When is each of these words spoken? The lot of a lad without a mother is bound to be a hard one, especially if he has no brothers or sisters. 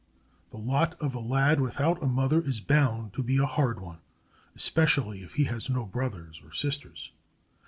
The 0.49 0.57
lot 0.57 0.99
of 0.99 1.13
a 1.13 1.19
lad 1.19 1.61
without 1.61 2.01
a 2.01 2.07
mother 2.07 2.41
is 2.41 2.59
bound 2.59 3.13
to 3.13 3.21
be 3.21 3.37
a 3.37 3.45
hard 3.45 3.79
one, 3.79 3.99
especially 4.55 5.21
if 5.21 5.35
he 5.35 5.43
has 5.43 5.69
no 5.69 5.85
brothers 5.85 6.41
or 6.43 6.51
sisters. 6.55 7.11